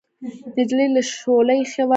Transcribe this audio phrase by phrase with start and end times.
[0.57, 1.89] نجلۍ ته شوله اېښې وه.